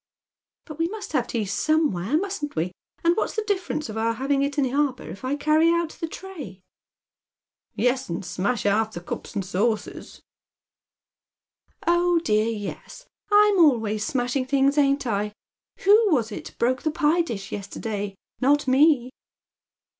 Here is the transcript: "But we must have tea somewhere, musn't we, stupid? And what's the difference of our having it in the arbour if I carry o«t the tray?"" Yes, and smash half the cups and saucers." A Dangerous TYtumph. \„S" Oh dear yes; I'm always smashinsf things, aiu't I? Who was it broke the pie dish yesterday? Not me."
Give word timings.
"But 0.65 0.79
we 0.79 0.87
must 0.87 1.11
have 1.13 1.27
tea 1.27 1.45
somewhere, 1.45 2.17
musn't 2.17 2.55
we, 2.55 2.63
stupid? 2.69 2.75
And 3.03 3.15
what's 3.15 3.35
the 3.35 3.43
difference 3.43 3.87
of 3.87 3.97
our 3.99 4.13
having 4.13 4.41
it 4.41 4.57
in 4.57 4.63
the 4.63 4.73
arbour 4.73 5.07
if 5.07 5.23
I 5.23 5.35
carry 5.35 5.69
o«t 5.69 5.95
the 5.99 6.07
tray?"" 6.07 6.59
Yes, 7.75 8.09
and 8.09 8.25
smash 8.25 8.63
half 8.63 8.93
the 8.93 8.99
cups 9.01 9.35
and 9.35 9.45
saucers." 9.45 10.19
A 11.83 11.85
Dangerous 11.85 11.85
TYtumph. 11.85 11.85
\„S" 11.85 11.85
Oh 11.95 12.19
dear 12.23 12.47
yes; 12.49 13.05
I'm 13.31 13.57
always 13.59 14.03
smashinsf 14.09 14.49
things, 14.49 14.75
aiu't 14.75 15.05
I? 15.05 15.33
Who 15.83 16.11
was 16.11 16.31
it 16.31 16.55
broke 16.57 16.81
the 16.81 16.89
pie 16.89 17.21
dish 17.21 17.51
yesterday? 17.51 18.15
Not 18.39 18.67
me." 18.67 19.11